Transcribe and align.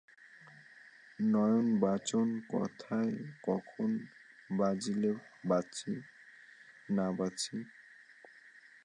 নয়ন 1.25 1.65
বচন 1.83 2.27
কোথায় 2.49 3.13
কখন 3.43 3.89
বাজিলে 4.49 5.11
বাঁচি 5.49 5.93
না 6.89 7.05
বাঁচি। 7.17 7.57